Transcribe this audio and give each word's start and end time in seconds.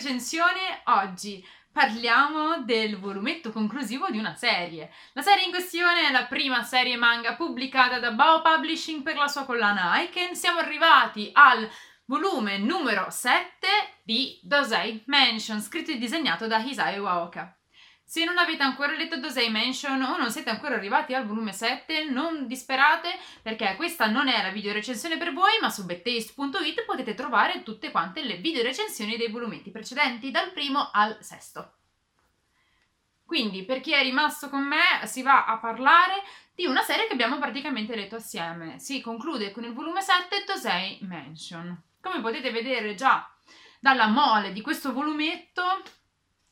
recensione 0.00 0.80
oggi 0.84 1.46
parliamo 1.70 2.62
del 2.62 2.98
volumetto 2.98 3.52
conclusivo 3.52 4.08
di 4.08 4.16
una 4.16 4.34
serie. 4.34 4.90
La 5.12 5.20
serie 5.20 5.44
in 5.44 5.50
questione 5.50 6.08
è 6.08 6.10
la 6.10 6.24
prima 6.24 6.62
serie 6.62 6.96
manga 6.96 7.34
pubblicata 7.34 7.98
da 7.98 8.10
Bao 8.10 8.40
Publishing 8.40 9.02
per 9.02 9.16
la 9.16 9.28
sua 9.28 9.44
collana 9.44 9.92
Aiken. 9.92 10.34
Siamo 10.34 10.58
arrivati 10.58 11.28
al 11.34 11.68
volume 12.06 12.56
numero 12.56 13.10
7 13.10 13.68
di 14.02 14.40
Dosei 14.42 15.02
Mansion, 15.04 15.60
scritto 15.60 15.90
e 15.90 15.98
disegnato 15.98 16.46
da 16.46 16.56
Hisai 16.56 16.98
Waoka. 16.98 17.59
Se 18.10 18.24
non 18.24 18.38
avete 18.38 18.64
ancora 18.64 18.92
letto 18.96 19.20
Dosei 19.20 19.50
Mansion 19.50 20.02
o 20.02 20.16
non 20.16 20.32
siete 20.32 20.50
ancora 20.50 20.74
arrivati 20.74 21.14
al 21.14 21.28
volume 21.28 21.52
7, 21.52 22.06
non 22.06 22.48
disperate 22.48 23.16
perché 23.40 23.76
questa 23.76 24.06
non 24.06 24.26
è 24.26 24.42
la 24.42 24.50
video 24.50 24.72
recensione 24.72 25.16
per 25.16 25.32
voi, 25.32 25.52
ma 25.60 25.70
su 25.70 25.84
bettaste.it 25.84 26.84
potete 26.86 27.14
trovare 27.14 27.62
tutte 27.62 27.92
quante 27.92 28.24
le 28.24 28.38
video 28.38 28.64
recensioni 28.64 29.16
dei 29.16 29.30
volumetti 29.30 29.70
precedenti, 29.70 30.32
dal 30.32 30.50
primo 30.50 30.90
al 30.92 31.18
sesto. 31.20 31.74
Quindi, 33.24 33.62
per 33.62 33.80
chi 33.80 33.92
è 33.92 34.02
rimasto 34.02 34.48
con 34.48 34.64
me, 34.64 35.06
si 35.06 35.22
va 35.22 35.44
a 35.44 35.58
parlare 35.58 36.14
di 36.52 36.66
una 36.66 36.82
serie 36.82 37.06
che 37.06 37.12
abbiamo 37.12 37.38
praticamente 37.38 37.94
letto 37.94 38.16
assieme. 38.16 38.80
Si 38.80 39.00
conclude 39.00 39.52
con 39.52 39.62
il 39.62 39.72
volume 39.72 40.02
7 40.02 40.42
Dosei 40.44 40.98
Mansion. 41.02 41.80
Come 42.00 42.20
potete 42.20 42.50
vedere 42.50 42.96
già 42.96 43.32
dalla 43.78 44.08
mole 44.08 44.52
di 44.52 44.62
questo 44.62 44.92
volumetto, 44.92 45.62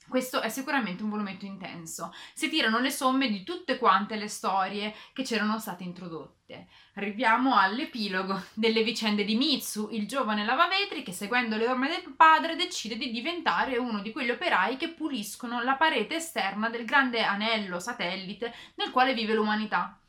questo 0.09 0.41
è 0.41 0.48
sicuramente 0.48 1.03
un 1.03 1.11
volumetto 1.11 1.45
intenso. 1.45 2.12
Si 2.33 2.49
tirano 2.49 2.79
le 2.79 2.91
somme 2.91 3.29
di 3.29 3.45
tutte 3.45 3.79
quante 3.79 4.16
le 4.16 4.29
storie 4.29 4.95
che 5.12 5.23
c'erano 5.23 5.59
state 5.59 5.85
introdotte. 5.85 6.69
Arriviamo 6.95 7.57
all'epilogo 7.57 8.43
delle 8.55 8.82
vicende 8.82 9.24
di 9.24 9.37
Mitsu, 9.37 9.88
il 9.93 10.09
giovane 10.09 10.45
lavavetri 10.45 11.02
che 11.02 11.13
seguendo 11.13 11.57
le 11.57 11.69
orme 11.69 11.88
del 11.88 12.15
padre 12.16 12.57
decide 12.57 12.97
di 12.97 13.10
diventare 13.10 13.77
uno 13.77 14.01
di 14.01 14.10
quegli 14.13 14.30
operai 14.30 14.77
che 14.77 14.88
puliscono 14.88 15.63
la 15.63 15.74
parete 15.74 16.16
esterna 16.16 16.71
del 16.71 16.85
grande 16.85 17.23
anello 17.23 17.79
satellite 17.79 18.52
nel 18.77 18.91
quale 18.91 19.15
vive 19.15 19.35
l'umanità. 19.35 20.01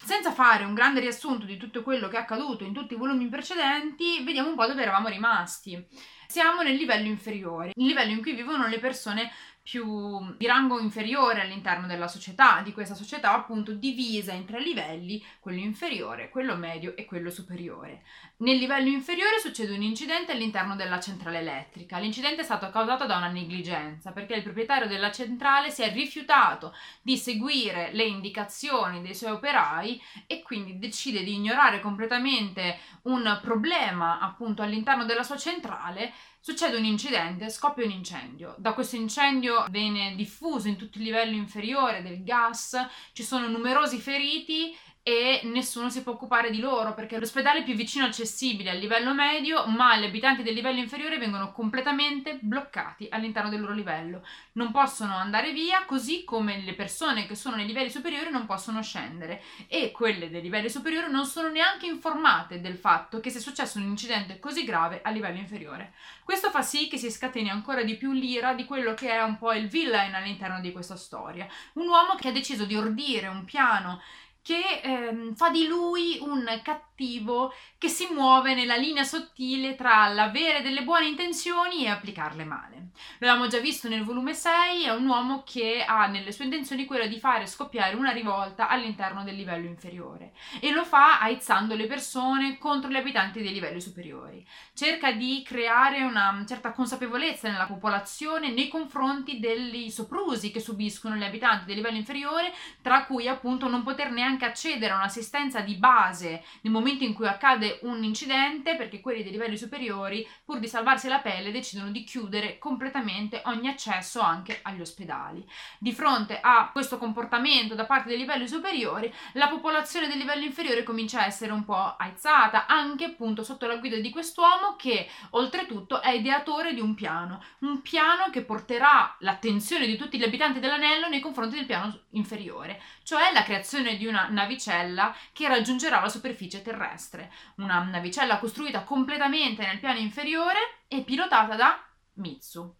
Senza 0.00 0.32
fare 0.32 0.64
un 0.64 0.74
grande 0.74 1.00
riassunto 1.00 1.44
di 1.44 1.56
tutto 1.56 1.82
quello 1.82 2.08
che 2.08 2.16
è 2.16 2.20
accaduto 2.20 2.64
in 2.64 2.72
tutti 2.72 2.94
i 2.94 2.96
volumi 2.96 3.28
precedenti, 3.28 4.22
vediamo 4.22 4.48
un 4.48 4.54
po' 4.54 4.66
dove 4.66 4.80
eravamo 4.80 5.08
rimasti. 5.08 5.86
Siamo 6.30 6.60
nel 6.60 6.76
livello 6.76 7.06
inferiore, 7.06 7.72
il 7.74 7.86
livello 7.86 8.12
in 8.12 8.20
cui 8.20 8.34
vivono 8.34 8.66
le 8.66 8.78
persone 8.78 9.30
più 9.68 10.34
di 10.38 10.46
rango 10.46 10.80
inferiore 10.80 11.42
all'interno 11.42 11.86
della 11.86 12.08
società, 12.08 12.62
di 12.62 12.72
questa 12.72 12.94
società 12.94 13.34
appunto 13.34 13.74
divisa 13.74 14.32
in 14.32 14.46
tre 14.46 14.62
livelli, 14.62 15.22
quello 15.40 15.60
inferiore, 15.60 16.30
quello 16.30 16.56
medio 16.56 16.96
e 16.96 17.04
quello 17.04 17.28
superiore. 17.28 18.02
Nel 18.38 18.56
livello 18.56 18.88
inferiore 18.88 19.38
succede 19.38 19.74
un 19.74 19.82
incidente 19.82 20.32
all'interno 20.32 20.74
della 20.74 20.98
centrale 21.00 21.40
elettrica. 21.40 21.98
L'incidente 21.98 22.40
è 22.40 22.44
stato 22.44 22.70
causato 22.70 23.04
da 23.04 23.18
una 23.18 23.28
negligenza 23.28 24.12
perché 24.12 24.36
il 24.36 24.42
proprietario 24.42 24.88
della 24.88 25.10
centrale 25.10 25.70
si 25.70 25.82
è 25.82 25.92
rifiutato 25.92 26.74
di 27.02 27.18
seguire 27.18 27.90
le 27.92 28.04
indicazioni 28.04 29.02
dei 29.02 29.14
suoi 29.14 29.32
operai 29.32 30.00
e 30.26 30.40
quindi 30.40 30.78
decide 30.78 31.22
di 31.22 31.34
ignorare 31.34 31.80
completamente 31.80 32.78
un 33.02 33.38
problema 33.42 34.18
appunto 34.18 34.62
all'interno 34.62 35.04
della 35.04 35.22
sua 35.22 35.36
centrale 35.36 36.10
Succede 36.40 36.76
un 36.76 36.84
incidente, 36.84 37.50
scoppia 37.50 37.84
un 37.84 37.90
incendio. 37.90 38.54
Da 38.58 38.72
questo 38.72 38.96
incendio 38.96 39.64
viene 39.68 40.14
diffuso 40.14 40.68
in 40.68 40.76
tutto 40.76 40.98
il 40.98 41.04
livello 41.04 41.34
inferiore 41.34 42.02
del 42.02 42.22
gas, 42.22 42.76
ci 43.12 43.22
sono 43.22 43.48
numerosi 43.48 43.98
feriti 43.98 44.74
e 45.02 45.40
nessuno 45.44 45.88
si 45.88 46.02
può 46.02 46.12
occupare 46.12 46.50
di 46.50 46.60
loro 46.60 46.92
perché 46.92 47.18
l'ospedale 47.18 47.60
è 47.60 47.64
più 47.64 47.74
vicino 47.74 48.04
accessibile 48.04 48.70
al 48.70 48.78
livello 48.78 49.14
medio, 49.14 49.66
ma 49.66 49.96
gli 49.96 50.04
abitanti 50.04 50.42
del 50.42 50.54
livello 50.54 50.78
inferiore 50.78 51.18
vengono 51.18 51.50
completamente 51.52 52.38
bloccati 52.40 53.08
all'interno 53.10 53.48
del 53.48 53.60
loro 53.60 53.72
livello. 53.72 54.24
Non 54.52 54.70
possono 54.70 55.16
andare 55.16 55.52
via, 55.52 55.84
così 55.86 56.24
come 56.24 56.60
le 56.60 56.74
persone 56.74 57.26
che 57.26 57.34
sono 57.34 57.56
nei 57.56 57.66
livelli 57.66 57.90
superiori 57.90 58.30
non 58.30 58.44
possono 58.44 58.82
scendere 58.82 59.42
e 59.66 59.90
quelle 59.92 60.30
dei 60.30 60.42
livelli 60.42 60.68
superiori 60.68 61.10
non 61.10 61.24
sono 61.24 61.48
neanche 61.48 61.86
informate 61.86 62.60
del 62.60 62.76
fatto 62.76 63.20
che 63.20 63.30
sia 63.30 63.40
successo 63.40 63.78
un 63.78 63.84
incidente 63.84 64.38
così 64.38 64.64
grave 64.64 65.00
a 65.02 65.10
livello 65.10 65.38
inferiore. 65.38 65.94
Questo 66.22 66.50
fa 66.50 66.60
sì 66.60 66.88
che 66.88 66.98
si 66.98 67.10
scateni 67.10 67.48
ancora 67.48 67.82
di 67.82 67.96
più 67.96 68.12
l'ira 68.12 68.52
di 68.52 68.66
quello 68.66 68.92
che 68.92 69.10
è 69.10 69.22
un 69.22 69.38
po' 69.38 69.52
il 69.52 69.68
villain 69.68 70.14
all'interno 70.14 70.60
di 70.60 70.72
questa 70.72 70.96
storia. 70.96 71.46
Un 71.74 71.88
uomo 71.88 72.14
che 72.16 72.28
ha 72.28 72.32
deciso 72.32 72.66
di 72.66 72.76
ordire 72.76 73.28
un 73.28 73.44
piano 73.44 74.02
che 74.48 74.80
ehm, 74.82 75.34
fa 75.34 75.50
di 75.50 75.66
lui 75.66 76.16
un 76.22 76.42
cattivo 76.62 77.52
che 77.76 77.88
si 77.88 78.08
muove 78.10 78.54
nella 78.54 78.76
linea 78.76 79.04
sottile 79.04 79.74
tra 79.74 80.08
l'avere 80.08 80.62
delle 80.62 80.84
buone 80.84 81.06
intenzioni 81.06 81.84
e 81.84 81.90
applicarle 81.90 82.44
male. 82.44 82.88
L'abbiamo 83.18 83.46
già 83.46 83.58
visto 83.58 83.88
nel 83.88 84.04
volume 84.04 84.32
6, 84.32 84.84
è 84.84 84.90
un 84.90 85.06
uomo 85.06 85.42
che 85.44 85.84
ha 85.86 86.06
nelle 86.06 86.32
sue 86.32 86.44
intenzioni 86.44 86.86
quella 86.86 87.06
di 87.06 87.18
fare 87.18 87.46
scoppiare 87.46 87.94
una 87.94 88.10
rivolta 88.10 88.68
all'interno 88.68 89.22
del 89.22 89.36
livello 89.36 89.66
inferiore 89.66 90.32
e 90.60 90.72
lo 90.72 90.84
fa 90.84 91.20
aizzando 91.20 91.74
le 91.74 91.86
persone 91.86 92.56
contro 92.56 92.90
gli 92.90 92.96
abitanti 92.96 93.42
dei 93.42 93.52
livelli 93.52 93.82
superiori. 93.82 94.44
Cerca 94.74 95.12
di 95.12 95.42
creare 95.44 96.02
una 96.02 96.42
certa 96.48 96.72
consapevolezza 96.72 97.50
nella 97.50 97.66
popolazione 97.66 98.50
nei 98.50 98.68
confronti 98.68 99.38
degli 99.38 99.90
soprusi 99.90 100.50
che 100.50 100.60
subiscono 100.60 101.16
gli 101.16 101.24
abitanti 101.24 101.66
dei 101.66 101.74
livelli 101.74 101.98
inferiori, 101.98 102.50
tra 102.80 103.04
cui 103.04 103.28
appunto 103.28 103.68
non 103.68 103.82
poter 103.82 104.10
neanche 104.10 104.37
anche 104.38 104.44
accedere 104.44 104.92
a 104.92 104.96
un'assistenza 104.96 105.60
di 105.60 105.74
base 105.74 106.44
nel 106.60 106.72
momento 106.72 107.02
in 107.02 107.12
cui 107.12 107.26
accade 107.26 107.80
un 107.82 108.04
incidente, 108.04 108.76
perché 108.76 109.00
quelli 109.00 109.24
dei 109.24 109.32
livelli 109.32 109.56
superiori, 109.56 110.26
pur 110.44 110.60
di 110.60 110.68
salvarsi 110.68 111.08
la 111.08 111.18
pelle, 111.18 111.50
decidono 111.50 111.90
di 111.90 112.04
chiudere 112.04 112.58
completamente 112.58 113.42
ogni 113.46 113.68
accesso 113.68 114.20
anche 114.20 114.60
agli 114.62 114.80
ospedali. 114.80 115.44
Di 115.78 115.92
fronte 115.92 116.38
a 116.40 116.70
questo 116.70 116.98
comportamento 116.98 117.74
da 117.74 117.84
parte 117.84 118.08
dei 118.08 118.18
livelli 118.18 118.46
superiori, 118.46 119.12
la 119.32 119.48
popolazione 119.48 120.06
del 120.06 120.18
livello 120.18 120.44
inferiore 120.44 120.84
comincia 120.84 121.20
a 121.20 121.26
essere 121.26 121.50
un 121.50 121.64
po' 121.64 121.96
aizzata, 121.98 122.66
anche 122.66 123.06
appunto 123.06 123.42
sotto 123.42 123.66
la 123.66 123.76
guida 123.76 123.96
di 123.96 124.10
quest'uomo 124.10 124.76
che 124.76 125.08
oltretutto 125.30 126.00
è 126.00 126.10
ideatore 126.10 126.74
di 126.74 126.80
un 126.80 126.94
piano, 126.94 127.42
un 127.60 127.82
piano 127.82 128.30
che 128.30 128.42
porterà 128.42 129.16
l'attenzione 129.20 129.86
di 129.86 129.96
tutti 129.96 130.16
gli 130.16 130.22
abitanti 130.22 130.60
dell'anello 130.60 131.08
nei 131.08 131.20
confronti 131.20 131.56
del 131.56 131.66
piano 131.66 131.98
inferiore, 132.10 132.80
cioè 133.02 133.32
la 133.32 133.42
creazione 133.42 133.96
di 133.96 134.06
una 134.06 134.17
navicella 134.26 135.14
che 135.32 135.46
raggiungerà 135.46 136.00
la 136.00 136.08
superficie 136.08 136.62
terrestre. 136.62 137.30
Una 137.56 137.82
navicella 137.84 138.38
costruita 138.38 138.82
completamente 138.82 139.64
nel 139.64 139.78
piano 139.78 139.98
inferiore 139.98 140.58
e 140.88 141.02
pilotata 141.02 141.54
da 141.54 141.80
Mitsu. 142.14 142.77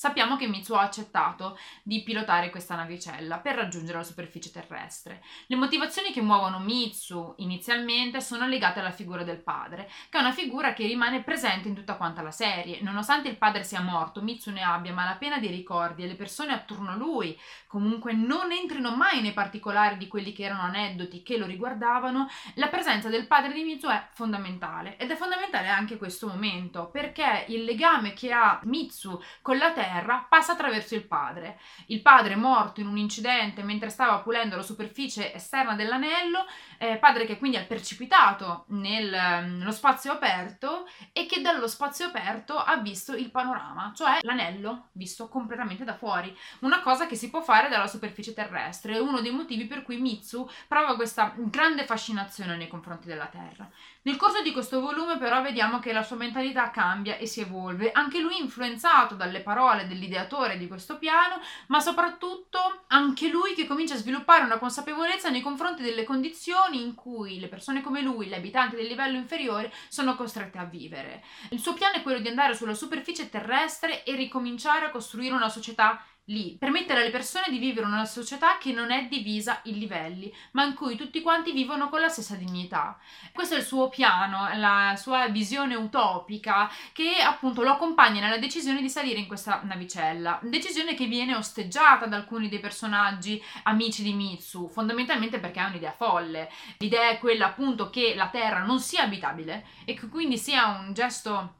Sappiamo 0.00 0.36
che 0.36 0.46
Mitsu 0.46 0.74
ha 0.74 0.82
accettato 0.82 1.58
di 1.82 2.04
pilotare 2.04 2.50
questa 2.50 2.76
navicella 2.76 3.38
per 3.38 3.56
raggiungere 3.56 3.98
la 3.98 4.04
superficie 4.04 4.52
terrestre. 4.52 5.20
Le 5.48 5.56
motivazioni 5.56 6.12
che 6.12 6.20
muovono 6.20 6.60
Mitsu 6.60 7.34
inizialmente 7.38 8.20
sono 8.20 8.46
legate 8.46 8.78
alla 8.78 8.92
figura 8.92 9.24
del 9.24 9.42
padre, 9.42 9.90
che 10.08 10.16
è 10.16 10.20
una 10.20 10.30
figura 10.30 10.72
che 10.72 10.86
rimane 10.86 11.24
presente 11.24 11.66
in 11.66 11.74
tutta 11.74 11.96
quanta 11.96 12.22
la 12.22 12.30
serie. 12.30 12.80
Nonostante 12.80 13.26
il 13.26 13.38
padre 13.38 13.64
sia 13.64 13.80
morto, 13.80 14.22
Mitsu 14.22 14.52
ne 14.52 14.62
abbia 14.62 14.92
malapena 14.92 15.40
dei 15.40 15.50
ricordi 15.50 16.04
e 16.04 16.06
le 16.06 16.14
persone 16.14 16.52
attorno 16.52 16.92
a 16.92 16.94
lui 16.94 17.36
comunque 17.66 18.12
non 18.12 18.52
entrino 18.52 18.94
mai 18.94 19.20
nei 19.20 19.32
particolari 19.32 19.96
di 19.96 20.06
quelli 20.06 20.32
che 20.32 20.44
erano 20.44 20.62
aneddoti 20.62 21.24
che 21.24 21.36
lo 21.36 21.44
riguardavano, 21.44 22.28
la 22.54 22.68
presenza 22.68 23.08
del 23.08 23.26
padre 23.26 23.52
di 23.52 23.64
Mitsu 23.64 23.88
è 23.88 24.06
fondamentale 24.12 24.96
ed 24.96 25.10
è 25.10 25.16
fondamentale 25.16 25.66
anche 25.66 25.96
questo 25.96 26.28
momento 26.28 26.88
perché 26.88 27.46
il 27.48 27.64
legame 27.64 28.12
che 28.12 28.30
ha 28.30 28.60
Mitsu 28.62 29.20
con 29.42 29.58
la 29.58 29.72
terra 29.72 29.86
terra 29.88 30.26
passa 30.28 30.52
attraverso 30.52 30.94
il 30.94 31.06
padre. 31.06 31.58
Il 31.86 32.02
padre 32.02 32.36
morto 32.36 32.80
in 32.80 32.86
un 32.86 32.98
incidente 32.98 33.62
mentre 33.62 33.88
stava 33.88 34.18
pulendo 34.18 34.56
la 34.56 34.62
superficie 34.62 35.32
esterna 35.34 35.74
dell'anello, 35.74 36.46
eh, 36.76 36.98
padre 36.98 37.24
che 37.24 37.38
quindi 37.38 37.56
ha 37.56 37.64
precipitato 37.64 38.64
nel, 38.68 39.08
nello 39.10 39.72
spazio 39.72 40.12
aperto 40.12 40.86
e 41.12 41.26
che 41.26 41.40
dallo 41.40 41.66
spazio 41.66 42.06
aperto 42.06 42.58
ha 42.58 42.76
visto 42.76 43.14
il 43.14 43.30
panorama, 43.30 43.92
cioè 43.96 44.18
l'anello 44.20 44.88
visto 44.92 45.28
completamente 45.28 45.84
da 45.84 45.94
fuori. 45.94 46.36
Una 46.60 46.80
cosa 46.80 47.06
che 47.06 47.16
si 47.16 47.30
può 47.30 47.40
fare 47.40 47.68
dalla 47.68 47.86
superficie 47.86 48.34
terrestre, 48.34 48.94
è 48.94 49.00
uno 49.00 49.20
dei 49.20 49.32
motivi 49.32 49.66
per 49.66 49.82
cui 49.82 49.96
Mitsu 49.96 50.48
prova 50.66 50.96
questa 50.96 51.32
grande 51.36 51.86
fascinazione 51.86 52.56
nei 52.56 52.68
confronti 52.68 53.08
della 53.08 53.26
Terra. 53.26 53.68
Nel 54.08 54.16
corso 54.16 54.40
di 54.40 54.52
questo 54.52 54.80
volume 54.80 55.18
però 55.18 55.42
vediamo 55.42 55.80
che 55.80 55.92
la 55.92 56.02
sua 56.02 56.16
mentalità 56.16 56.70
cambia 56.70 57.18
e 57.18 57.26
si 57.26 57.42
evolve, 57.42 57.92
anche 57.92 58.20
lui 58.20 58.40
influenzato 58.40 59.14
dalle 59.14 59.42
parole 59.42 59.86
dell'ideatore 59.86 60.56
di 60.56 60.66
questo 60.66 60.96
piano, 60.96 61.42
ma 61.66 61.78
soprattutto 61.78 62.84
anche 62.86 63.28
lui 63.28 63.52
che 63.52 63.66
comincia 63.66 63.92
a 63.92 63.98
sviluppare 63.98 64.44
una 64.44 64.56
consapevolezza 64.56 65.28
nei 65.28 65.42
confronti 65.42 65.82
delle 65.82 66.04
condizioni 66.04 66.80
in 66.80 66.94
cui 66.94 67.38
le 67.38 67.48
persone 67.48 67.82
come 67.82 68.00
lui, 68.00 68.28
gli 68.28 68.32
abitanti 68.32 68.76
del 68.76 68.86
livello 68.86 69.18
inferiore, 69.18 69.70
sono 69.88 70.16
costrette 70.16 70.56
a 70.56 70.64
vivere. 70.64 71.22
Il 71.50 71.60
suo 71.60 71.74
piano 71.74 71.96
è 71.96 72.02
quello 72.02 72.20
di 72.20 72.28
andare 72.28 72.54
sulla 72.54 72.72
superficie 72.72 73.28
terrestre 73.28 74.04
e 74.04 74.14
ricominciare 74.14 74.86
a 74.86 74.90
costruire 74.90 75.34
una 75.34 75.50
società 75.50 76.02
lì, 76.28 76.56
permettere 76.58 77.00
alle 77.00 77.10
persone 77.10 77.46
di 77.48 77.58
vivere 77.58 77.86
una 77.86 78.04
società 78.04 78.58
che 78.58 78.72
non 78.72 78.90
è 78.90 79.06
divisa 79.06 79.60
in 79.64 79.78
livelli, 79.78 80.32
ma 80.52 80.64
in 80.64 80.74
cui 80.74 80.96
tutti 80.96 81.20
quanti 81.20 81.52
vivono 81.52 81.88
con 81.88 82.00
la 82.00 82.08
stessa 82.08 82.34
dignità. 82.34 82.98
Questo 83.32 83.54
è 83.54 83.58
il 83.58 83.64
suo 83.64 83.88
piano, 83.88 84.48
la 84.54 84.94
sua 84.96 85.28
visione 85.28 85.74
utopica 85.74 86.70
che 86.92 87.16
appunto 87.22 87.62
lo 87.62 87.70
accompagna 87.70 88.20
nella 88.20 88.38
decisione 88.38 88.80
di 88.80 88.90
salire 88.90 89.18
in 89.18 89.26
questa 89.26 89.60
navicella, 89.64 90.38
decisione 90.42 90.94
che 90.94 91.06
viene 91.06 91.34
osteggiata 91.34 92.06
da 92.06 92.16
alcuni 92.16 92.48
dei 92.48 92.60
personaggi 92.60 93.42
amici 93.64 94.02
di 94.02 94.12
Mitsu, 94.12 94.68
fondamentalmente 94.68 95.38
perché 95.38 95.60
è 95.60 95.64
un'idea 95.64 95.92
folle. 95.92 96.50
L'idea 96.78 97.10
è 97.10 97.18
quella 97.18 97.46
appunto 97.46 97.90
che 97.90 98.14
la 98.14 98.28
Terra 98.28 98.62
non 98.64 98.80
sia 98.80 99.02
abitabile 99.02 99.66
e 99.84 99.94
che 99.94 100.08
quindi 100.08 100.36
sia 100.36 100.66
un 100.66 100.92
gesto 100.92 101.54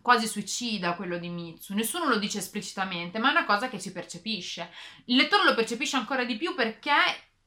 quasi 0.00 0.26
suicida 0.26 0.94
quello 0.94 1.18
di 1.18 1.28
Mitsu. 1.28 1.74
Nessuno 1.74 2.08
lo 2.08 2.18
dice 2.18 2.38
esplicitamente, 2.38 3.18
ma 3.18 3.28
è 3.28 3.32
una 3.32 3.44
cosa 3.44 3.68
che 3.68 3.78
si 3.78 3.92
percepisce. 3.92 4.70
Il 5.06 5.16
lettore 5.16 5.44
lo 5.44 5.54
percepisce 5.54 5.96
ancora 5.96 6.24
di 6.24 6.36
più 6.36 6.54
perché 6.54 6.92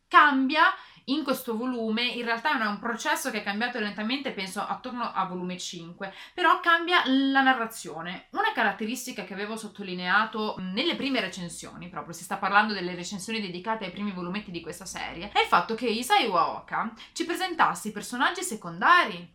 cambia 0.07 0.63
in 1.05 1.23
questo 1.23 1.57
volume, 1.57 2.03
in 2.03 2.23
realtà 2.23 2.57
è 2.57 2.65
un 2.65 2.79
processo 2.79 3.29
che 3.29 3.39
è 3.39 3.43
cambiato 3.43 3.79
lentamente, 3.79 4.31
penso 4.31 4.61
attorno 4.61 5.11
a 5.11 5.25
volume 5.25 5.57
5, 5.57 6.13
però 6.33 6.59
cambia 6.61 7.01
la 7.05 7.41
narrazione. 7.41 8.27
Una 8.31 8.53
caratteristica 8.53 9.23
che 9.25 9.33
avevo 9.33 9.57
sottolineato 9.57 10.55
nelle 10.59 10.95
prime 10.95 11.19
recensioni, 11.19 11.89
proprio 11.89 12.13
si 12.13 12.23
sta 12.23 12.37
parlando 12.37 12.73
delle 12.73 12.95
recensioni 12.95 13.41
dedicate 13.41 13.85
ai 13.85 13.91
primi 13.91 14.11
volumetti 14.11 14.51
di 14.51 14.61
questa 14.61 14.85
serie, 14.85 15.29
è 15.33 15.41
il 15.41 15.47
fatto 15.47 15.75
che 15.75 15.87
Isai 15.87 16.27
Waoka 16.27 16.93
ci 17.11 17.25
presentasse 17.25 17.89
i 17.89 17.91
personaggi 17.91 18.43
secondari 18.43 19.33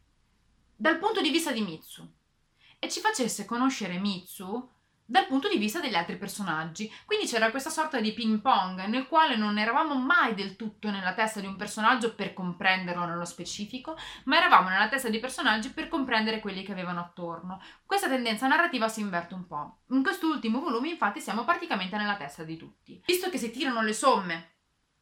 dal 0.74 0.98
punto 0.98 1.20
di 1.20 1.30
vista 1.30 1.50
di 1.50 1.60
Mitsu 1.60 2.16
e 2.78 2.88
ci 2.88 3.00
facesse 3.00 3.44
conoscere 3.44 3.98
Mitsu 3.98 4.76
dal 5.10 5.26
punto 5.26 5.48
di 5.48 5.56
vista 5.56 5.80
degli 5.80 5.94
altri 5.94 6.18
personaggi. 6.18 6.92
Quindi 7.06 7.26
c'era 7.26 7.50
questa 7.50 7.70
sorta 7.70 7.98
di 7.98 8.12
ping 8.12 8.40
pong 8.40 8.84
nel 8.84 9.06
quale 9.06 9.36
non 9.36 9.58
eravamo 9.58 9.94
mai 9.94 10.34
del 10.34 10.54
tutto 10.54 10.90
nella 10.90 11.14
testa 11.14 11.40
di 11.40 11.46
un 11.46 11.56
personaggio 11.56 12.14
per 12.14 12.34
comprenderlo 12.34 13.06
nello 13.06 13.24
specifico, 13.24 13.96
ma 14.24 14.36
eravamo 14.36 14.68
nella 14.68 14.88
testa 14.88 15.08
di 15.08 15.18
personaggi 15.18 15.70
per 15.70 15.88
comprendere 15.88 16.40
quelli 16.40 16.62
che 16.62 16.72
avevano 16.72 17.00
attorno. 17.00 17.58
Questa 17.86 18.06
tendenza 18.06 18.46
narrativa 18.46 18.86
si 18.88 19.00
inverte 19.00 19.32
un 19.32 19.46
po'. 19.46 19.78
In 19.88 20.02
quest'ultimo 20.02 20.60
volume 20.60 20.90
infatti 20.90 21.20
siamo 21.20 21.44
praticamente 21.44 21.96
nella 21.96 22.16
testa 22.16 22.44
di 22.44 22.58
tutti. 22.58 23.02
Visto 23.06 23.30
che 23.30 23.38
si 23.38 23.50
tirano 23.50 23.80
le 23.80 23.94
somme 23.94 24.57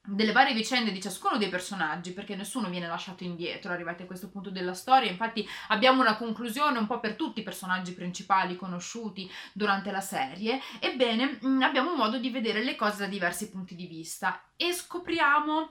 delle 0.07 0.33
varie 0.33 0.55
vicende 0.55 0.93
di 0.93 1.01
ciascuno 1.01 1.37
dei 1.37 1.49
personaggi, 1.49 2.13
perché 2.13 2.37
nessuno 2.37 2.69
viene 2.69 2.87
lasciato 2.87 3.25
indietro 3.25 3.73
arrivati 3.73 4.03
a 4.03 4.07
questo 4.07 4.29
punto 4.29 4.51
della 4.51 4.75
storia. 4.75 5.11
Infatti 5.11 5.47
abbiamo 5.69 6.01
una 6.01 6.17
conclusione 6.17 6.79
un 6.79 6.87
po' 6.87 7.01
per 7.01 7.15
tutti 7.15 7.41
i 7.41 7.45
personaggi 7.45 7.93
principali 7.93 8.57
conosciuti 8.57 9.31
durante 9.53 9.91
la 9.91 10.01
serie. 10.01 10.61
Ebbene, 10.81 11.39
mm, 11.45 11.63
abbiamo 11.63 11.95
modo 11.95 12.19
di 12.19 12.31
vedere 12.31 12.63
le 12.63 12.77
cose 12.77 12.99
da 12.99 13.07
diversi 13.07 13.51
punti 13.51 13.75
di 13.75 13.87
vista 13.87 14.43
e 14.57 14.73
scopriamo 14.73 15.71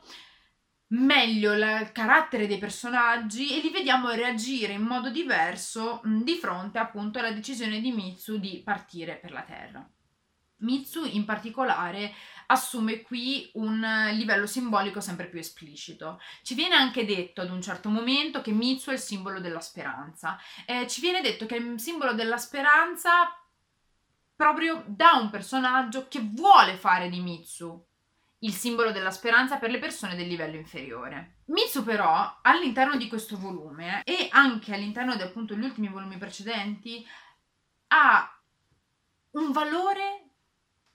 meglio 0.89 1.53
il 1.53 1.89
carattere 1.91 2.47
dei 2.47 2.57
personaggi 2.57 3.57
e 3.57 3.61
li 3.61 3.71
vediamo 3.71 4.11
reagire 4.11 4.73
in 4.73 4.83
modo 4.83 5.09
diverso 5.09 6.01
mm, 6.05 6.21
di 6.21 6.35
fronte 6.35 6.77
appunto 6.77 7.19
alla 7.19 7.31
decisione 7.31 7.79
di 7.79 7.91
Mitsu 7.91 8.37
di 8.37 8.61
partire 8.63 9.15
per 9.15 9.31
la 9.31 9.41
Terra. 9.41 9.89
Mitsu 10.59 11.03
in 11.05 11.25
particolare 11.25 12.13
assume 12.47 13.01
qui 13.01 13.49
un 13.55 14.09
livello 14.13 14.45
simbolico 14.45 14.99
sempre 14.99 15.27
più 15.27 15.39
esplicito. 15.39 16.19
Ci 16.43 16.55
viene 16.55 16.75
anche 16.75 17.05
detto 17.05 17.41
ad 17.41 17.49
un 17.49 17.61
certo 17.61 17.89
momento 17.89 18.41
che 18.41 18.51
Mitsu 18.51 18.89
è 18.89 18.93
il 18.93 18.99
simbolo 18.99 19.39
della 19.39 19.61
speranza. 19.61 20.37
Eh, 20.65 20.87
ci 20.87 21.01
viene 21.01 21.21
detto 21.21 21.45
che 21.45 21.55
è 21.55 21.59
il 21.59 21.79
simbolo 21.79 22.13
della 22.13 22.37
speranza 22.37 23.29
proprio 24.35 24.83
da 24.87 25.13
un 25.13 25.29
personaggio 25.29 26.07
che 26.07 26.19
vuole 26.21 26.75
fare 26.75 27.09
di 27.09 27.19
Mitsu 27.21 27.83
il 28.39 28.53
simbolo 28.53 28.91
della 28.91 29.11
speranza 29.11 29.57
per 29.57 29.71
le 29.71 29.79
persone 29.79 30.15
del 30.15 30.27
livello 30.27 30.55
inferiore. 30.55 31.37
Mitsu 31.45 31.83
però 31.83 32.39
all'interno 32.41 32.95
di 32.95 33.07
questo 33.07 33.37
volume 33.37 34.03
e 34.03 34.27
anche 34.31 34.73
all'interno 34.73 35.15
di 35.15 35.21
appunto 35.23 35.55
gli 35.55 35.63
ultimi 35.63 35.87
volumi 35.87 36.17
precedenti 36.17 37.05
ha 37.87 38.39
un 39.31 39.51
valore 39.51 40.24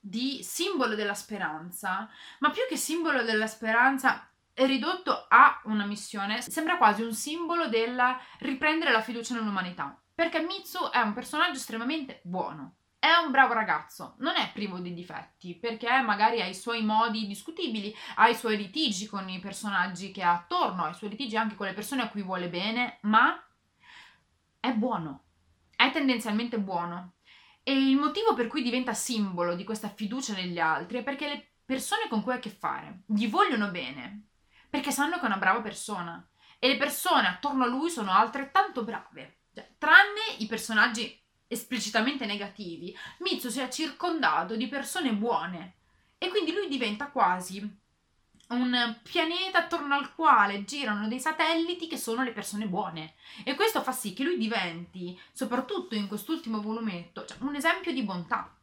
di 0.03 0.43
simbolo 0.43 0.95
della 0.95 1.13
speranza, 1.13 2.09
ma 2.39 2.49
più 2.49 2.63
che 2.67 2.75
simbolo 2.75 3.21
della 3.21 3.45
speranza 3.47 4.27
ridotto 4.53 5.27
a 5.29 5.61
una 5.65 5.85
missione, 5.85 6.41
sembra 6.41 6.77
quasi 6.77 7.03
un 7.03 7.13
simbolo 7.13 7.67
del 7.67 8.01
riprendere 8.39 8.91
la 8.91 9.01
fiducia 9.01 9.35
nell'umanità. 9.35 9.95
Perché 10.13 10.41
Mitsu 10.41 10.89
è 10.89 10.99
un 10.99 11.13
personaggio 11.13 11.57
estremamente 11.57 12.21
buono, 12.23 12.75
è 12.99 13.13
un 13.23 13.31
bravo 13.31 13.53
ragazzo, 13.53 14.15
non 14.19 14.35
è 14.35 14.51
privo 14.51 14.79
di 14.79 14.93
difetti, 14.93 15.55
perché 15.55 15.87
magari 16.01 16.41
ha 16.41 16.45
i 16.45 16.53
suoi 16.53 16.83
modi 16.83 17.27
discutibili, 17.27 17.95
ha 18.15 18.27
i 18.27 18.35
suoi 18.35 18.57
litigi 18.57 19.07
con 19.07 19.29
i 19.29 19.39
personaggi 19.39 20.11
che 20.11 20.21
ha 20.21 20.33
attorno, 20.33 20.83
ha 20.83 20.89
i 20.89 20.95
suoi 20.95 21.11
litigi 21.11 21.37
anche 21.37 21.55
con 21.55 21.67
le 21.67 21.73
persone 21.73 22.01
a 22.01 22.09
cui 22.09 22.21
vuole 22.21 22.49
bene, 22.49 22.97
ma 23.01 23.43
è 24.59 24.71
buono, 24.73 25.23
è 25.75 25.91
tendenzialmente 25.91 26.59
buono. 26.59 27.13
E 27.63 27.73
il 27.73 27.95
motivo 27.95 28.33
per 28.33 28.47
cui 28.47 28.63
diventa 28.63 28.93
simbolo 28.93 29.55
di 29.55 29.63
questa 29.63 29.89
fiducia 29.89 30.33
negli 30.33 30.59
altri 30.59 30.99
è 30.99 31.03
perché 31.03 31.27
le 31.27 31.51
persone 31.63 32.07
con 32.09 32.23
cui 32.23 32.33
ha 32.33 32.35
a 32.35 32.39
che 32.39 32.49
fare 32.49 33.03
gli 33.05 33.29
vogliono 33.29 33.69
bene, 33.69 34.29
perché 34.69 34.91
sanno 34.91 35.15
che 35.15 35.21
è 35.21 35.25
una 35.25 35.37
brava 35.37 35.61
persona. 35.61 36.27
E 36.59 36.67
le 36.67 36.77
persone 36.77 37.27
attorno 37.27 37.63
a 37.63 37.67
lui 37.67 37.89
sono 37.89 38.11
altrettanto 38.11 38.83
brave. 38.83 39.41
Cioè, 39.53 39.75
tranne 39.77 40.35
i 40.37 40.45
personaggi 40.45 41.19
esplicitamente 41.47 42.25
negativi, 42.25 42.95
Mitsu 43.19 43.49
si 43.49 43.59
è 43.59 43.69
circondato 43.69 44.55
di 44.55 44.67
persone 44.67 45.13
buone. 45.13 45.75
E 46.17 46.29
quindi 46.29 46.53
lui 46.53 46.67
diventa 46.67 47.09
quasi 47.09 47.80
un 48.51 48.97
pianeta 49.01 49.59
attorno 49.59 49.95
al 49.95 50.13
quale 50.13 50.63
girano 50.63 51.07
dei 51.07 51.19
satelliti 51.19 51.87
che 51.87 51.97
sono 51.97 52.23
le 52.23 52.31
persone 52.31 52.67
buone. 52.67 53.13
E 53.43 53.55
questo 53.55 53.81
fa 53.81 53.91
sì 53.91 54.13
che 54.13 54.23
lui 54.23 54.37
diventi, 54.37 55.19
soprattutto 55.31 55.95
in 55.95 56.07
quest'ultimo 56.07 56.61
volumetto, 56.61 57.25
cioè 57.25 57.37
un 57.41 57.55
esempio 57.55 57.91
di 57.91 58.03
bontà, 58.03 58.53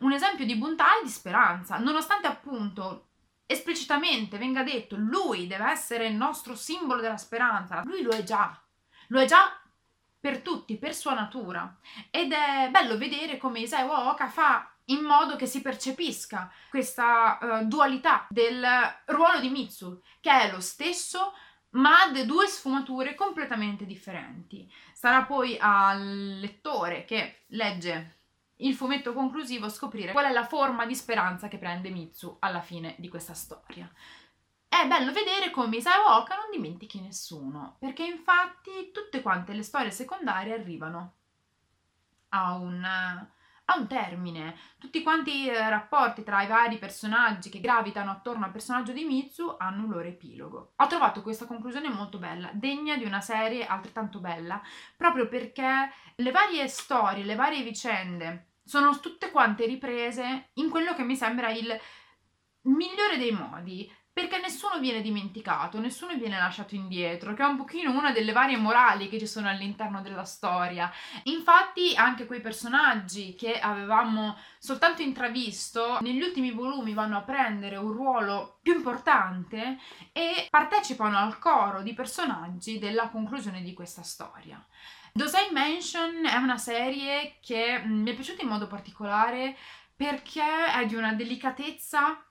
un 0.00 0.12
esempio 0.12 0.44
di 0.44 0.56
bontà 0.56 0.98
e 0.98 1.04
di 1.04 1.10
speranza, 1.10 1.78
nonostante 1.78 2.26
appunto 2.26 3.08
esplicitamente 3.46 4.38
venga 4.38 4.64
detto 4.64 4.96
lui 4.96 5.46
deve 5.46 5.70
essere 5.70 6.08
il 6.08 6.14
nostro 6.14 6.56
simbolo 6.56 7.00
della 7.00 7.16
speranza, 7.16 7.82
lui 7.84 8.02
lo 8.02 8.10
è 8.10 8.22
già, 8.22 8.60
lo 9.08 9.20
è 9.20 9.24
già 9.24 9.60
per 10.18 10.40
tutti, 10.40 10.76
per 10.76 10.94
sua 10.94 11.14
natura. 11.14 11.76
Ed 12.10 12.32
è 12.32 12.68
bello 12.70 12.98
vedere 12.98 13.38
come 13.38 13.60
Isai 13.60 13.86
Waoka 13.86 14.28
fa 14.28 14.75
in 14.86 15.02
modo 15.02 15.36
che 15.36 15.46
si 15.46 15.62
percepisca 15.62 16.52
questa 16.70 17.38
uh, 17.40 17.64
dualità 17.66 18.26
del 18.28 18.64
ruolo 19.06 19.40
di 19.40 19.48
Mitsu, 19.48 20.00
che 20.20 20.30
è 20.30 20.50
lo 20.50 20.60
stesso 20.60 21.32
ma 21.70 22.02
ha 22.02 22.24
due 22.24 22.46
sfumature 22.46 23.14
completamente 23.14 23.84
differenti. 23.84 24.70
Sarà 24.94 25.24
poi 25.24 25.56
al 25.60 26.38
lettore 26.38 27.04
che 27.04 27.44
legge 27.48 28.14
il 28.60 28.74
fumetto 28.74 29.12
conclusivo 29.12 29.68
scoprire 29.68 30.12
qual 30.12 30.26
è 30.26 30.32
la 30.32 30.46
forma 30.46 30.86
di 30.86 30.94
speranza 30.94 31.48
che 31.48 31.58
prende 31.58 31.90
Mitsu 31.90 32.36
alla 32.40 32.62
fine 32.62 32.94
di 32.98 33.08
questa 33.08 33.34
storia. 33.34 33.90
È 34.68 34.86
bello 34.86 35.12
vedere 35.12 35.50
come 35.50 35.76
Isao 35.76 36.16
Oka 36.16 36.36
non 36.36 36.50
dimentichi 36.50 37.00
nessuno, 37.00 37.76
perché 37.78 38.04
infatti 38.04 38.90
tutte 38.92 39.20
quante 39.20 39.52
le 39.52 39.62
storie 39.62 39.90
secondarie 39.90 40.54
arrivano 40.54 41.14
a 42.30 42.54
un 42.54 43.28
ha 43.66 43.78
un 43.78 43.86
termine. 43.86 44.56
Tutti 44.78 45.02
quanti 45.02 45.42
i 45.42 45.48
eh, 45.48 45.68
rapporti 45.68 46.22
tra 46.22 46.42
i 46.42 46.46
vari 46.46 46.78
personaggi 46.78 47.50
che 47.50 47.60
gravitano 47.60 48.10
attorno 48.10 48.44
al 48.44 48.52
personaggio 48.52 48.92
di 48.92 49.04
Mitsu 49.04 49.54
hanno 49.58 49.84
un 49.84 49.90
loro 49.90 50.08
epilogo. 50.08 50.72
Ho 50.76 50.86
trovato 50.86 51.22
questa 51.22 51.46
conclusione 51.46 51.88
molto 51.88 52.18
bella, 52.18 52.50
degna 52.52 52.96
di 52.96 53.04
una 53.04 53.20
serie 53.20 53.66
altrettanto 53.66 54.20
bella, 54.20 54.60
proprio 54.96 55.28
perché 55.28 55.90
le 56.16 56.30
varie 56.30 56.68
storie, 56.68 57.24
le 57.24 57.34
varie 57.34 57.62
vicende 57.62 58.50
sono 58.64 58.98
tutte 58.98 59.30
quante 59.30 59.64
riprese 59.64 60.50
in 60.54 60.70
quello 60.70 60.94
che 60.94 61.04
mi 61.04 61.14
sembra 61.14 61.50
il 61.50 61.78
migliore 62.62 63.16
dei 63.16 63.30
modi 63.30 63.90
perché 64.16 64.38
nessuno 64.38 64.78
viene 64.78 65.02
dimenticato, 65.02 65.78
nessuno 65.78 66.14
viene 66.14 66.38
lasciato 66.38 66.74
indietro, 66.74 67.34
che 67.34 67.42
è 67.42 67.46
un 67.46 67.58
pochino 67.58 67.90
una 67.90 68.12
delle 68.12 68.32
varie 68.32 68.56
morali 68.56 69.10
che 69.10 69.18
ci 69.18 69.26
sono 69.26 69.46
all'interno 69.46 70.00
della 70.00 70.24
storia. 70.24 70.90
Infatti 71.24 71.94
anche 71.94 72.24
quei 72.24 72.40
personaggi 72.40 73.34
che 73.34 73.60
avevamo 73.60 74.38
soltanto 74.58 75.02
intravisto 75.02 75.98
negli 76.00 76.22
ultimi 76.22 76.50
volumi 76.52 76.94
vanno 76.94 77.18
a 77.18 77.24
prendere 77.24 77.76
un 77.76 77.92
ruolo 77.92 78.56
più 78.62 78.74
importante 78.74 79.76
e 80.12 80.46
partecipano 80.48 81.18
al 81.18 81.38
coro 81.38 81.82
di 81.82 81.92
personaggi 81.92 82.78
della 82.78 83.10
conclusione 83.10 83.60
di 83.60 83.74
questa 83.74 84.02
storia. 84.02 84.64
Dosai 85.12 85.50
Mansion 85.52 86.24
è 86.24 86.36
una 86.36 86.56
serie 86.56 87.36
che 87.42 87.82
mi 87.84 88.10
è 88.10 88.14
piaciuta 88.14 88.40
in 88.40 88.48
modo 88.48 88.66
particolare 88.66 89.54
perché 89.94 90.42
è 90.74 90.86
di 90.86 90.94
una 90.94 91.12
delicatezza 91.12 92.25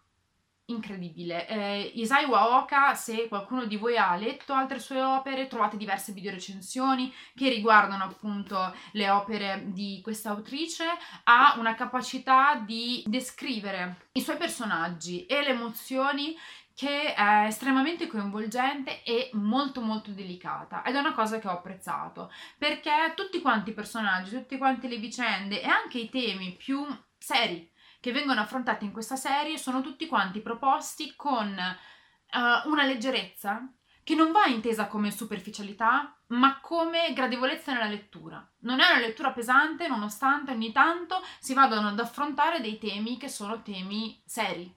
incredibile. 0.68 1.48
Eh, 1.48 1.92
Isaiwa 1.96 2.58
Oka, 2.58 2.94
se 2.96 3.28
qualcuno 3.28 3.66
di 3.66 3.78
voi 3.78 3.98
ha 3.98 4.16
letto 4.16 4.54
altre 4.54 4.80
sue 4.80 5.02
opere, 5.02 5.48
trovate 5.48 5.78
diverse 5.78 6.12
videorecensioni 6.12 7.14
che 7.36 7.50
riguardano 7.50 8.04
appunto 8.04 8.74
le 8.94 9.10
opere 9.10 9.66
di 9.68 10.00
questa 10.02 10.32
autrice, 10.32 10.86
ha 11.26 11.56
una 11.58 11.76
capacità 11.76 12.56
di 12.56 13.04
descrivere 13.06 14.08
i 14.14 14.22
suoi 14.22 14.38
personaggi 14.38 15.26
e 15.26 15.44
le 15.44 15.50
emozioni 15.50 16.36
che 16.74 17.14
è 17.14 17.46
estremamente 17.48 18.08
coinvolgente 18.08 19.02
e 19.04 19.30
molto 19.34 19.80
molto 19.80 20.12
delicata 20.12 20.84
ed 20.84 20.96
è 20.96 21.00
una 21.00 21.14
cosa 21.14 21.40
che 21.40 21.48
ho 21.48 21.52
apprezzato 21.52 22.30
perché 22.58 23.14
tutti 23.16 23.40
quanti 23.40 23.70
i 23.70 23.74
personaggi, 23.74 24.32
tutte 24.32 24.58
quante 24.58 24.90
le 24.90 24.98
vicende 24.98 25.62
e 25.62 25.68
anche 25.68 26.00
i 26.00 26.10
temi 26.10 26.54
più 26.58 26.86
seri 27.18 27.72
che 28.06 28.12
vengono 28.12 28.40
affrontati 28.40 28.86
in 28.86 28.92
questa 28.92 29.16
serie 29.16 29.58
sono 29.58 29.82
tutti 29.82 30.06
quanti 30.06 30.40
proposti 30.40 31.16
con 31.16 31.48
uh, 31.48 32.70
una 32.70 32.84
leggerezza 32.84 33.68
che 34.04 34.14
non 34.14 34.32
va 34.32 34.46
intesa 34.46 34.86
come 34.86 35.10
superficialità, 35.10 36.16
ma 36.28 36.60
come 36.62 37.14
gradevolezza 37.14 37.74
nella 37.74 37.88
lettura. 37.88 38.48
Non 38.60 38.80
è 38.80 38.92
una 38.92 39.00
lettura 39.00 39.32
pesante, 39.32 39.88
nonostante 39.88 40.52
ogni 40.52 40.72
tanto 40.72 41.20
si 41.40 41.56
vadano 41.56 41.88
ad 41.88 42.00
affrontare 42.00 42.62
dei 42.62 42.78
temi 42.78 43.18
che 43.18 43.28
sono 43.28 43.64
temi 43.64 44.22
seri. 44.24 44.72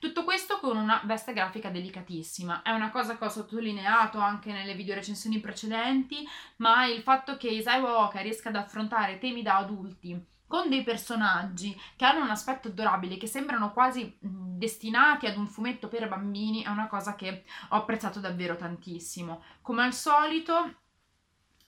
Tutto 0.00 0.24
questo 0.24 0.58
con 0.58 0.76
una 0.76 1.00
veste 1.04 1.32
grafica 1.32 1.70
delicatissima. 1.70 2.62
È 2.62 2.72
una 2.72 2.90
cosa 2.90 3.16
che 3.16 3.24
ho 3.24 3.28
sottolineato 3.28 4.18
anche 4.18 4.50
nelle 4.50 4.74
video 4.74 4.96
recensioni 4.96 5.38
precedenti, 5.38 6.28
ma 6.56 6.84
il 6.86 7.02
fatto 7.02 7.36
che 7.36 7.46
Isaiah 7.46 8.00
Oka 8.00 8.18
riesca 8.22 8.48
ad 8.48 8.56
affrontare 8.56 9.18
temi 9.18 9.42
da 9.42 9.58
adulti 9.58 10.30
con 10.52 10.68
dei 10.68 10.82
personaggi 10.82 11.74
che 11.96 12.04
hanno 12.04 12.24
un 12.24 12.28
aspetto 12.28 12.68
adorabile, 12.68 13.16
che 13.16 13.26
sembrano 13.26 13.72
quasi 13.72 14.18
destinati 14.20 15.24
ad 15.24 15.38
un 15.38 15.46
fumetto 15.46 15.88
per 15.88 16.06
bambini, 16.10 16.62
è 16.62 16.68
una 16.68 16.88
cosa 16.88 17.14
che 17.14 17.44
ho 17.70 17.76
apprezzato 17.76 18.20
davvero 18.20 18.54
tantissimo. 18.54 19.42
Come 19.62 19.82
al 19.82 19.94
solito, 19.94 20.74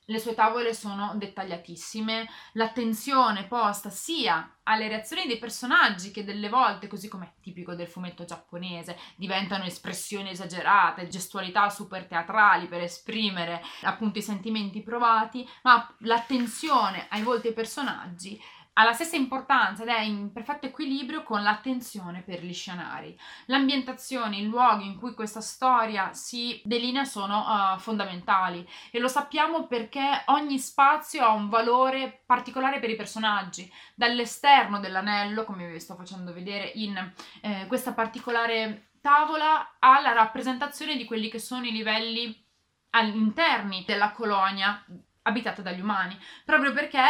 le 0.04 0.18
sue 0.18 0.34
tavole 0.34 0.74
sono 0.74 1.14
dettagliatissime, 1.14 2.28
l'attenzione 2.52 3.44
posta 3.44 3.88
sia 3.88 4.56
alle 4.64 4.88
reazioni 4.88 5.26
dei 5.26 5.38
personaggi 5.38 6.10
che 6.10 6.22
delle 6.22 6.50
volte, 6.50 6.86
così 6.86 7.08
come 7.08 7.24
è 7.24 7.40
tipico 7.40 7.74
del 7.74 7.88
fumetto 7.88 8.26
giapponese, 8.26 8.98
diventano 9.16 9.64
espressioni 9.64 10.28
esagerate, 10.28 11.08
gestualità 11.08 11.70
super 11.70 12.04
teatrali 12.04 12.66
per 12.66 12.82
esprimere 12.82 13.62
appunto 13.84 14.18
i 14.18 14.22
sentimenti 14.22 14.82
provati, 14.82 15.48
ma 15.62 15.90
l'attenzione 16.00 17.06
ai 17.08 17.22
volti 17.22 17.44
dei 17.44 17.54
personaggi 17.54 18.38
ha 18.74 18.84
la 18.84 18.92
stessa 18.92 19.16
importanza 19.16 19.82
ed 19.82 19.88
è 19.88 20.00
in 20.00 20.32
perfetto 20.32 20.66
equilibrio 20.66 21.22
con 21.22 21.42
l'attenzione 21.42 22.22
per 22.22 22.44
gli 22.44 22.52
scenari. 22.52 23.18
L'ambientazione, 23.46 24.36
i 24.36 24.46
luoghi 24.46 24.86
in 24.86 24.98
cui 24.98 25.14
questa 25.14 25.40
storia 25.40 26.12
si 26.12 26.60
delinea 26.64 27.04
sono 27.04 27.44
uh, 27.46 27.78
fondamentali 27.78 28.66
e 28.90 28.98
lo 28.98 29.08
sappiamo 29.08 29.66
perché 29.66 30.22
ogni 30.26 30.58
spazio 30.58 31.24
ha 31.24 31.30
un 31.30 31.48
valore 31.48 32.22
particolare 32.26 32.80
per 32.80 32.90
i 32.90 32.96
personaggi. 32.96 33.70
Dall'esterno 33.94 34.80
dell'anello, 34.80 35.44
come 35.44 35.70
vi 35.70 35.80
sto 35.80 35.94
facendo 35.94 36.32
vedere 36.32 36.70
in 36.74 37.12
eh, 37.42 37.66
questa 37.68 37.92
particolare 37.92 38.90
tavola, 39.00 39.76
alla 39.78 40.12
rappresentazione 40.12 40.96
di 40.96 41.04
quelli 41.04 41.28
che 41.28 41.38
sono 41.38 41.66
i 41.66 41.72
livelli 41.72 42.42
all'interno 42.90 43.82
della 43.86 44.12
colonia 44.12 44.84
abitata 45.22 45.62
dagli 45.62 45.80
umani, 45.80 46.18
proprio 46.44 46.72
perché 46.72 47.00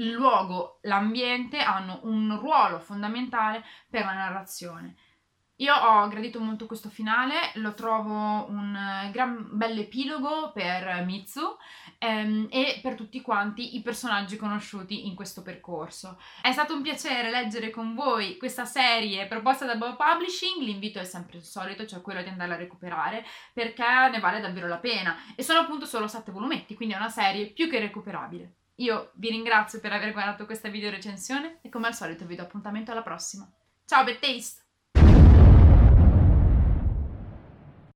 il 0.00 0.10
luogo, 0.10 0.78
l'ambiente 0.82 1.58
hanno 1.58 2.00
un 2.04 2.38
ruolo 2.38 2.80
fondamentale 2.80 3.64
per 3.88 4.04
la 4.04 4.14
narrazione. 4.14 4.96
Io 5.60 5.74
ho 5.74 6.08
gradito 6.08 6.40
molto 6.40 6.64
questo 6.64 6.88
finale, 6.88 7.34
lo 7.56 7.74
trovo 7.74 8.48
un 8.48 9.10
gran 9.12 9.46
bell'epilogo 9.52 10.52
per 10.52 11.04
Mitsu 11.04 11.54
ehm, 11.98 12.46
e 12.50 12.80
per 12.82 12.94
tutti 12.94 13.20
quanti 13.20 13.76
i 13.76 13.82
personaggi 13.82 14.36
conosciuti 14.36 15.06
in 15.06 15.14
questo 15.14 15.42
percorso. 15.42 16.18
È 16.40 16.50
stato 16.50 16.74
un 16.74 16.80
piacere 16.80 17.28
leggere 17.28 17.68
con 17.68 17.94
voi 17.94 18.38
questa 18.38 18.64
serie 18.64 19.26
proposta 19.26 19.66
da 19.66 19.76
Bob 19.76 19.96
Publishing, 19.96 20.62
l'invito 20.62 20.98
è 20.98 21.04
sempre 21.04 21.36
il 21.36 21.44
solito, 21.44 21.84
cioè 21.84 22.00
quello 22.00 22.22
di 22.22 22.30
andarla 22.30 22.54
a 22.54 22.58
recuperare 22.58 23.22
perché 23.52 23.84
ne 24.10 24.18
vale 24.18 24.40
davvero 24.40 24.66
la 24.66 24.78
pena 24.78 25.14
e 25.36 25.42
sono 25.42 25.58
appunto 25.60 25.84
solo 25.84 26.08
sette 26.08 26.32
volumetti, 26.32 26.74
quindi 26.74 26.94
è 26.94 26.98
una 26.98 27.10
serie 27.10 27.48
più 27.48 27.68
che 27.68 27.80
recuperabile. 27.80 28.59
Io 28.80 29.10
vi 29.14 29.28
ringrazio 29.28 29.78
per 29.78 29.92
aver 29.92 30.12
guardato 30.12 30.46
questa 30.46 30.70
video 30.70 30.90
recensione 30.90 31.58
e 31.60 31.68
come 31.68 31.86
al 31.86 31.94
solito 31.94 32.24
vi 32.24 32.34
do 32.34 32.42
appuntamento 32.42 32.90
alla 32.90 33.02
prossima. 33.02 33.46
Ciao, 33.84 34.04
Bad 34.04 34.18
Taste! 34.18 34.59